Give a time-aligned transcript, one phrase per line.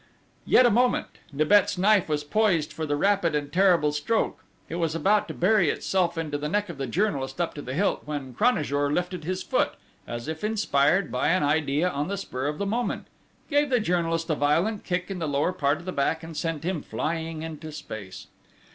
[0.47, 4.95] Yet a moment: Nibet's knife was poised for the rapid and terrible stroke; it was
[4.95, 8.33] about to bury itself in the neck of the journalist up to the hilt, when
[8.33, 9.75] Cranajour lifted his foot,
[10.07, 13.05] as if inspired by an idea on the spur of the moment,
[13.47, 16.63] gave the journalist a violent kick in the lower part of the back, and sent
[16.63, 18.25] him flying into space!